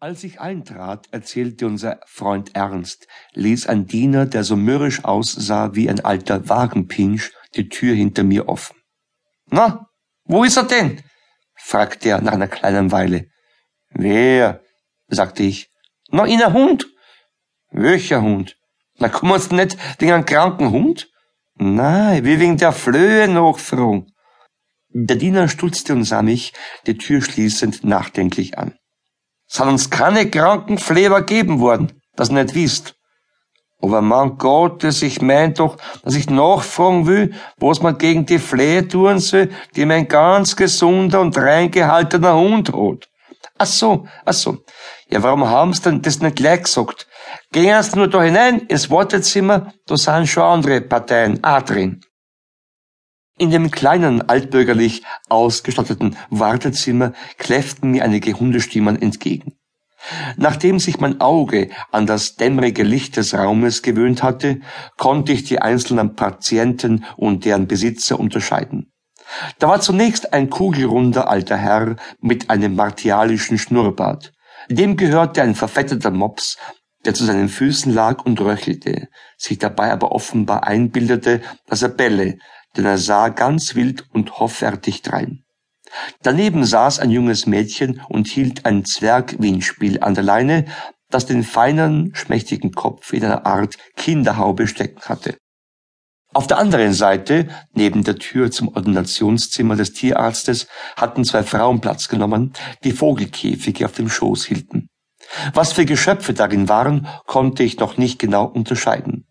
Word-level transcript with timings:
Als 0.00 0.22
ich 0.22 0.40
eintrat, 0.40 1.08
erzählte 1.10 1.66
unser 1.66 1.98
Freund 2.06 2.54
Ernst, 2.54 3.08
ließ 3.32 3.66
ein 3.66 3.88
Diener, 3.88 4.26
der 4.26 4.44
so 4.44 4.54
mürrisch 4.54 5.04
aussah 5.04 5.74
wie 5.74 5.90
ein 5.90 6.04
alter 6.04 6.48
Wagenpinsch, 6.48 7.32
die 7.56 7.68
Tür 7.68 7.96
hinter 7.96 8.22
mir 8.22 8.48
offen. 8.48 8.76
Na, 9.50 9.88
wo 10.22 10.44
ist 10.44 10.56
er 10.56 10.62
denn? 10.62 11.02
fragte 11.56 12.10
er 12.10 12.20
nach 12.20 12.34
einer 12.34 12.46
kleinen 12.46 12.92
Weile. 12.92 13.26
Wer? 13.90 14.62
sagte 15.08 15.42
ich. 15.42 15.68
Na, 16.12 16.26
in 16.26 16.40
ein 16.40 16.52
Hund. 16.52 16.86
Welcher 17.72 18.22
Hund? 18.22 18.56
Na, 18.98 19.08
kummerst 19.08 19.50
nicht 19.50 19.76
wegen 20.00 20.12
einem 20.12 20.26
kranken 20.26 20.70
Hund? 20.70 21.10
Nein, 21.56 22.24
wie 22.24 22.38
wegen 22.38 22.56
der 22.56 22.70
Flöhe 22.70 23.26
nachfragen. 23.26 24.12
Der 24.90 25.16
Diener 25.16 25.48
stutzte 25.48 25.92
und 25.92 26.04
sah 26.04 26.22
mich, 26.22 26.52
die 26.86 26.96
Tür 26.96 27.20
schließend, 27.20 27.82
nachdenklich 27.82 28.56
an. 28.58 28.78
Hat 29.56 29.66
uns 29.66 29.90
keine 29.90 30.30
Krankenpfleger 30.30 31.22
geben 31.22 31.60
worden, 31.60 32.00
das 32.16 32.30
nicht 32.30 32.54
wisst. 32.54 32.94
Aber 33.80 34.02
mein 34.02 34.38
Gottes, 34.38 35.02
ich 35.02 35.22
mein 35.22 35.54
doch, 35.54 35.76
dass 36.02 36.16
ich 36.16 36.28
nachfragen 36.28 37.06
will, 37.06 37.32
was 37.58 37.80
man 37.80 37.96
gegen 37.96 38.26
die 38.26 38.40
Flehe 38.40 38.86
tun 38.86 39.20
soll, 39.20 39.50
die 39.76 39.86
mein 39.86 40.08
ganz 40.08 40.56
gesunder 40.56 41.20
und 41.20 41.36
reingehaltener 41.36 42.34
Hund 42.34 42.72
hat. 42.72 43.08
Ach 43.56 43.66
so, 43.66 44.06
ach 44.24 44.32
so. 44.32 44.58
Ja, 45.10 45.22
warum 45.22 45.48
haben's 45.48 45.80
denn 45.80 46.02
das 46.02 46.20
nicht 46.20 46.36
gleich 46.36 46.64
gesagt? 46.64 47.06
Gehen 47.52 47.82
Sie 47.82 47.96
nur 47.96 48.08
da 48.08 48.22
hinein, 48.22 48.60
ins 48.68 48.90
Wartezimmer, 48.90 49.72
da 49.86 49.96
sind 49.96 50.28
schon 50.28 50.42
andere 50.42 50.80
Parteien 50.80 51.42
auch 51.42 51.62
drin. 51.62 52.00
In 53.38 53.50
dem 53.50 53.70
kleinen, 53.70 54.28
altbürgerlich 54.28 55.04
ausgestatteten 55.28 56.16
Wartezimmer 56.28 57.12
kläfften 57.38 57.92
mir 57.92 58.04
einige 58.04 58.34
Hundestimmen 58.34 59.00
entgegen. 59.00 59.52
Nachdem 60.36 60.78
sich 60.80 60.98
mein 60.98 61.20
Auge 61.20 61.70
an 61.92 62.06
das 62.06 62.34
dämmerige 62.34 62.82
Licht 62.82 63.16
des 63.16 63.34
Raumes 63.34 63.82
gewöhnt 63.82 64.22
hatte, 64.22 64.60
konnte 64.96 65.32
ich 65.32 65.44
die 65.44 65.60
einzelnen 65.60 66.16
Patienten 66.16 67.04
und 67.16 67.44
deren 67.44 67.68
Besitzer 67.68 68.18
unterscheiden. 68.18 68.92
Da 69.58 69.68
war 69.68 69.80
zunächst 69.80 70.32
ein 70.32 70.50
kugelrunder 70.50 71.28
alter 71.28 71.56
Herr 71.56 71.96
mit 72.20 72.50
einem 72.50 72.74
martialischen 72.74 73.58
Schnurrbart. 73.58 74.32
Dem 74.68 74.96
gehörte 74.96 75.42
ein 75.42 75.54
verfetteter 75.54 76.10
Mops, 76.10 76.56
der 77.04 77.14
zu 77.14 77.24
seinen 77.24 77.48
Füßen 77.48 77.92
lag 77.92 78.24
und 78.24 78.40
röchelte, 78.40 79.08
sich 79.36 79.58
dabei 79.58 79.92
aber 79.92 80.12
offenbar 80.12 80.66
einbildete, 80.66 81.42
dass 81.66 81.82
er 81.82 81.90
bälle, 81.90 82.38
denn 82.78 82.86
er 82.86 82.96
sah 82.96 83.28
ganz 83.28 83.74
wild 83.74 84.06
und 84.12 84.38
hoffärtig 84.38 85.02
drein. 85.02 85.42
Daneben 86.22 86.64
saß 86.64 87.00
ein 87.00 87.10
junges 87.10 87.46
Mädchen 87.46 88.00
und 88.08 88.28
hielt 88.28 88.64
ein 88.64 88.84
Zwergwindspiel 88.84 90.00
an 90.00 90.14
der 90.14 90.24
Leine, 90.24 90.66
das 91.10 91.26
den 91.26 91.42
feinen, 91.42 92.14
schmächtigen 92.14 92.72
Kopf 92.72 93.12
in 93.12 93.24
einer 93.24 93.46
Art 93.46 93.76
Kinderhaube 93.96 94.66
stecken 94.66 95.02
hatte. 95.02 95.36
Auf 96.34 96.46
der 96.46 96.58
anderen 96.58 96.92
Seite, 96.92 97.48
neben 97.72 98.04
der 98.04 98.16
Tür 98.16 98.50
zum 98.50 98.68
Ordinationszimmer 98.68 99.76
des 99.76 99.94
Tierarztes, 99.94 100.68
hatten 100.94 101.24
zwei 101.24 101.42
Frauen 101.42 101.80
Platz 101.80 102.08
genommen, 102.08 102.52
die 102.84 102.92
Vogelkäfige 102.92 103.86
auf 103.86 103.92
dem 103.92 104.10
Schoß 104.10 104.44
hielten. 104.44 104.88
Was 105.54 105.72
für 105.72 105.86
Geschöpfe 105.86 106.34
darin 106.34 106.68
waren, 106.68 107.08
konnte 107.26 107.62
ich 107.62 107.78
noch 107.78 107.96
nicht 107.96 108.18
genau 108.18 108.44
unterscheiden. 108.44 109.26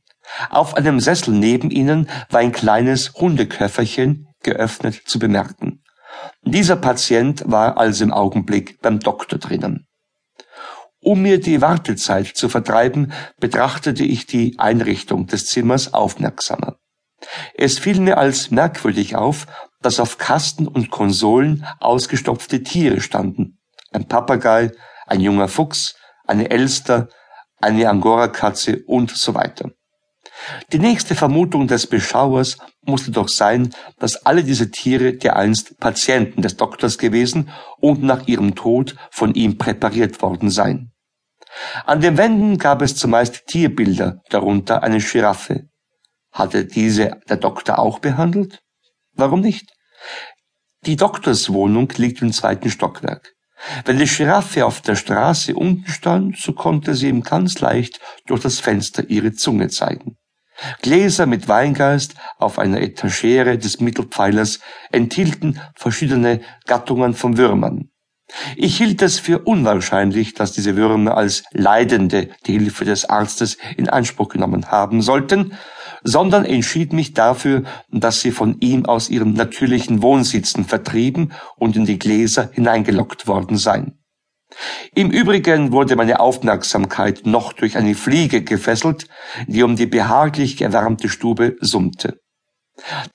Auf 0.50 0.76
einem 0.76 1.00
Sessel 1.00 1.34
neben 1.34 1.72
ihnen 1.72 2.10
war 2.30 2.42
ein 2.42 2.52
kleines 2.52 3.14
Hundeköfferchen, 3.14 4.28
geöffnet, 4.44 5.02
zu 5.06 5.20
bemerken. 5.20 5.84
Dieser 6.42 6.76
Patient 6.76 7.44
war 7.46 7.78
also 7.78 8.04
im 8.04 8.14
Augenblick 8.14 8.82
beim 8.82 9.00
Doktor 9.00 9.38
drinnen. 9.38 9.88
Um 11.00 11.22
mir 11.22 11.40
die 11.40 11.62
Wartezeit 11.62 12.28
zu 12.28 12.50
vertreiben, 12.50 13.14
betrachtete 13.40 14.04
ich 14.04 14.26
die 14.26 14.58
Einrichtung 14.58 15.28
des 15.28 15.46
Zimmers 15.46 15.94
aufmerksamer. 15.94 16.78
Es 17.54 17.80
fiel 17.80 18.00
mir 18.00 18.18
als 18.18 18.52
merkwürdig 18.52 19.16
auf, 19.16 19.48
dass 19.82 20.00
auf 20.00 20.18
Kasten 20.18 20.68
und 20.68 20.90
Konsolen 20.90 21.66
ausgestopfte 21.80 22.64
Tiere 22.64 23.02
standen. 23.02 23.60
Ein 23.92 24.08
Papagei, 24.08 24.72
ein 25.06 25.22
junger 25.22 25.48
Fuchs, 25.48 25.96
eine 26.26 26.50
Elster, 26.50 27.08
eine 27.60 27.90
Angora-Katze 27.90 28.84
und 28.86 29.12
so 29.12 29.34
weiter. 29.34 29.72
Die 30.72 30.80
nächste 30.80 31.16
Vermutung 31.16 31.68
des 31.68 31.88
Beschauers 31.88 32.58
musste 32.82 33.12
doch 33.12 33.30
sein, 33.30 33.74
dass 34.00 34.26
alle 34.26 34.44
diese 34.44 34.72
Tiere 34.72 35.14
dereinst 35.14 35.78
Patienten 35.80 36.42
des 36.42 36.58
Doktors 36.58 36.98
gewesen 36.98 37.50
und 37.80 38.04
nach 38.04 38.28
ihrem 38.28 38.56
Tod 38.56 38.96
von 39.12 39.34
ihm 39.34 39.58
präpariert 39.58 40.22
worden 40.22 40.50
seien. 40.50 40.92
An 41.86 42.02
den 42.02 42.18
Wänden 42.18 42.58
gab 42.58 42.82
es 42.82 42.96
zumeist 42.96 43.48
Tierbilder, 43.48 44.22
darunter 44.30 44.84
eine 44.84 45.00
Giraffe. 45.00 45.70
Hatte 46.32 46.66
diese 46.66 47.20
der 47.30 47.38
Doktor 47.38 47.80
auch 47.80 48.00
behandelt? 48.00 48.60
Warum 49.14 49.42
nicht? 49.42 49.72
Die 50.86 50.96
Doktorswohnung 50.96 51.92
liegt 51.98 52.22
im 52.22 52.32
zweiten 52.32 52.70
Stockwerk. 52.70 53.34
Wenn 53.86 53.98
die 53.98 54.06
Giraffe 54.06 54.66
auf 54.66 54.82
der 54.82 54.96
Straße 54.96 55.56
unten 55.56 55.90
stand, 55.90 56.38
so 56.38 56.54
konnte 56.54 56.94
sie 56.94 57.10
ihm 57.10 57.24
ganz 57.24 57.60
leicht 57.60 58.00
durch 58.28 58.42
das 58.42 58.60
Fenster 58.60 59.10
ihre 59.10 59.34
Zunge 59.34 59.70
zeigen. 59.70 60.17
Gläser 60.82 61.26
mit 61.26 61.48
Weingeist 61.48 62.16
auf 62.38 62.60
einer 62.60 62.82
Etagere 62.82 63.58
des 63.58 63.80
Mittelpfeilers 63.80 64.60
enthielten 64.92 65.60
verschiedene 65.76 66.42
Gattungen 66.66 67.14
von 67.14 67.38
Würmern. 67.38 67.90
Ich 68.58 68.78
hielt 68.78 69.02
es 69.02 69.20
für 69.20 69.40
unwahrscheinlich, 69.40 70.34
dass 70.34 70.52
diese 70.52 70.76
Würmer 70.76 71.16
als 71.16 71.44
Leidende 71.52 72.30
die 72.46 72.54
Hilfe 72.58 72.84
des 72.84 73.06
Arztes 73.06 73.58
in 73.78 73.88
Anspruch 73.88 74.30
genommen 74.30 74.70
haben 74.70 75.02
sollten, 75.02 75.54
sondern 76.04 76.44
entschied 76.44 76.92
mich 76.92 77.14
dafür, 77.14 77.64
dass 77.90 78.22
sie 78.22 78.32
von 78.32 78.60
ihm 78.60 78.86
aus 78.86 79.10
ihren 79.10 79.34
natürlichen 79.34 80.02
Wohnsitzen 80.02 80.66
vertrieben 80.66 81.32
und 81.56 81.76
in 81.78 81.86
die 81.86 82.00
Gläser 82.00 82.50
hineingelockt 82.52 83.28
worden 83.28 83.58
seien. 83.58 83.98
Im 84.96 85.12
Übrigen 85.12 85.72
wurde 85.72 85.96
meine 85.96 86.20
Aufmerksamkeit 86.20 87.26
noch 87.26 87.54
durch 87.54 87.78
eine 87.78 87.96
Fliege 87.96 88.44
gefesselt, 88.44 89.08
die 89.48 89.64
um 89.64 89.76
die 89.76 89.86
behaglich 89.86 90.62
erwärmte 90.62 91.10
Stube 91.10 91.56
summte. 91.62 92.20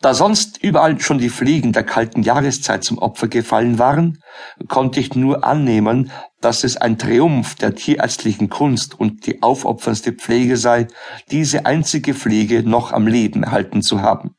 Da 0.00 0.12
sonst 0.12 0.62
überall 0.62 1.00
schon 1.00 1.18
die 1.18 1.28
Fliegen 1.28 1.72
der 1.72 1.84
kalten 1.84 2.22
Jahreszeit 2.22 2.82
zum 2.82 2.98
Opfer 2.98 3.28
gefallen 3.28 3.78
waren, 3.78 4.18
konnte 4.66 4.98
ich 4.98 5.14
nur 5.14 5.44
annehmen, 5.44 6.10
dass 6.40 6.64
es 6.64 6.76
ein 6.76 6.98
Triumph 6.98 7.54
der 7.54 7.74
tierärztlichen 7.74 8.48
Kunst 8.48 8.98
und 8.98 9.26
die 9.26 9.42
aufopferndste 9.42 10.12
Pflege 10.12 10.56
sei, 10.56 10.88
diese 11.30 11.64
einzige 11.64 12.14
Fliege 12.14 12.68
noch 12.68 12.92
am 12.92 13.06
Leben 13.06 13.44
erhalten 13.44 13.82
zu 13.82 14.02
haben. 14.02 14.31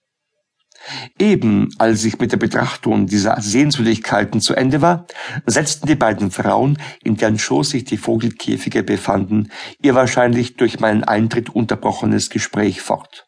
Eben 1.17 1.69
als 1.77 2.03
ich 2.03 2.19
mit 2.19 2.31
der 2.31 2.37
Betrachtung 2.37 3.07
dieser 3.07 3.39
Sehenswürdigkeiten 3.39 4.41
zu 4.41 4.53
Ende 4.53 4.81
war, 4.81 5.07
setzten 5.45 5.87
die 5.87 5.95
beiden 5.95 6.31
Frauen, 6.31 6.77
in 7.03 7.15
deren 7.15 7.39
Schoß 7.39 7.69
sich 7.69 7.85
die 7.85 7.97
Vogelkäfige 7.97 8.83
befanden, 8.83 9.49
ihr 9.81 9.95
wahrscheinlich 9.95 10.57
durch 10.57 10.79
meinen 10.79 11.03
Eintritt 11.03 11.49
unterbrochenes 11.49 12.29
Gespräch 12.29 12.81
fort. 12.81 13.27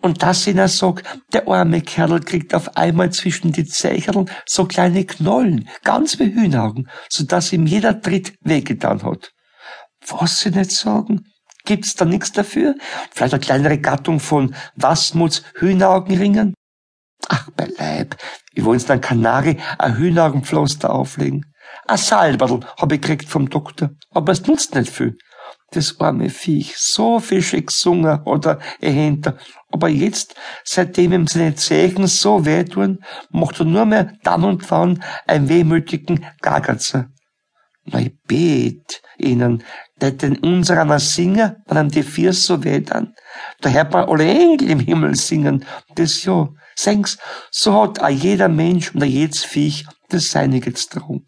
Und 0.00 0.22
das 0.22 0.46
in 0.46 0.58
er 0.58 0.68
sagt, 0.68 1.06
der 1.32 1.46
arme 1.48 1.80
Kerl 1.80 2.20
kriegt 2.20 2.54
auf 2.54 2.76
einmal 2.76 3.10
zwischen 3.10 3.52
die 3.52 3.64
Zächerl 3.64 4.26
so 4.46 4.66
kleine 4.66 5.04
Knollen, 5.04 5.68
ganz 5.84 6.18
wie 6.18 6.34
Hühneraugen, 6.34 6.88
so 7.08 7.24
dass 7.24 7.52
ihm 7.52 7.66
jeder 7.66 8.00
Tritt 8.00 8.34
wehgetan 8.40 9.02
hat. 9.04 9.32
Was 10.06 10.40
sie 10.40 10.50
nicht 10.50 10.72
sagen? 10.72 11.31
Gibt's 11.64 11.94
da 11.94 12.04
nichts 12.04 12.32
dafür? 12.32 12.74
Vielleicht 13.10 13.34
eine 13.34 13.40
kleinere 13.40 13.78
Gattung 13.78 14.20
von 14.20 14.54
Wasmuts 14.76 15.42
Hühneraugenringen? 15.56 16.54
Ach, 17.28 17.48
beleib, 17.50 18.16
wie 18.52 18.64
wollen's 18.64 18.86
dann 18.86 19.00
Kanari 19.00 19.58
ein 19.78 19.96
Hühneraugenpflaster 19.96 20.92
auflegen? 20.92 21.46
A 21.86 21.96
Salberl 21.96 22.60
hab 22.76 22.92
ich 22.92 23.00
gekriegt 23.00 23.28
vom 23.28 23.48
Doktor, 23.48 23.90
aber 24.10 24.32
es 24.32 24.46
nutzt 24.46 24.74
nicht 24.74 24.92
viel. 24.92 25.16
Das 25.70 25.98
arme 26.00 26.28
Viech, 26.28 26.76
so 26.76 27.18
fischig 27.18 27.68
gesungen 27.68 28.22
oder 28.24 28.58
hinter. 28.80 29.38
Aber 29.70 29.88
jetzt, 29.88 30.34
seitdem 30.64 31.12
ihm 31.12 31.26
seine 31.26 31.54
Zeichen 31.54 32.06
so 32.06 32.44
wehtun, 32.44 32.98
macht 33.30 33.60
er 33.60 33.64
nur 33.64 33.86
mehr 33.86 34.12
dann 34.22 34.44
und 34.44 34.70
wann 34.70 35.02
einen 35.26 35.48
wehmütigen 35.48 36.26
Gagatzer. 36.42 37.08
Na, 37.84 38.00
ich 38.00 38.12
bet 38.26 39.02
ihnen, 39.16 39.64
der 40.00 40.12
den 40.12 40.38
unserer 40.38 40.98
singen, 40.98 41.56
wenn 41.66 41.86
ihm 41.86 41.90
die 41.90 42.02
vier 42.02 42.32
so 42.32 42.64
weh 42.64 42.80
dann. 42.80 43.14
Da 43.60 43.70
hört 43.70 43.92
man 43.92 44.08
alle 44.08 44.24
Engel 44.24 44.70
im 44.70 44.80
Himmel 44.80 45.14
singen. 45.14 45.64
Das 45.94 46.24
ja, 46.24 46.48
seng's, 46.74 47.18
so 47.50 47.80
hat 47.80 48.00
auch 48.00 48.08
jeder 48.08 48.48
Mensch 48.48 48.94
und 48.94 49.02
auch 49.02 49.06
jedes 49.06 49.44
Viech 49.44 49.86
das 50.08 50.30
Seinige 50.30 50.72
getragen. 50.72 51.26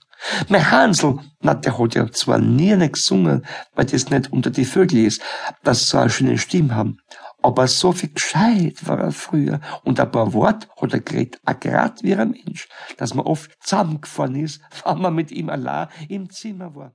Mein 0.49 0.71
Hansel, 0.71 1.19
na, 1.41 1.55
der 1.55 1.79
hat 1.79 1.95
ja 1.95 2.11
zwar 2.11 2.39
nie 2.39 2.75
nicht 2.77 2.95
gesungen, 2.95 3.45
weil 3.75 3.85
das 3.85 4.09
nicht 4.11 4.33
unter 4.33 4.51
die 4.51 4.65
Vögel 4.65 5.05
ist, 5.07 5.23
dass 5.63 5.91
sie 5.91 5.99
eine 5.99 6.11
schöne 6.11 6.39
Stimme 6.39 6.75
haben. 6.75 6.99
Aber 7.43 7.69
so 7.69 7.93
viel 7.93 8.11
gescheit 8.11 8.87
war 8.87 8.99
er 9.01 9.13
früher. 9.13 9.61
Und 9.83 10.01
ein 10.01 10.11
paar 10.11 10.33
Wort 10.33 10.67
hat 10.81 10.95
er 10.95 11.01
geredet, 11.01 11.41
auch 11.45 11.61
grad 11.61 12.03
wie 12.03 12.15
ein 12.15 12.31
Mensch, 12.31 12.69
dass 12.97 13.13
man 13.13 13.27
oft 13.27 13.51
zusammengefahren 13.63 14.37
ist, 14.37 14.63
wenn 14.85 14.99
man 14.99 15.15
mit 15.15 15.31
ihm 15.31 15.51
allein 15.51 15.89
im 16.09 16.31
Zimmer 16.31 16.75
war. 16.75 16.95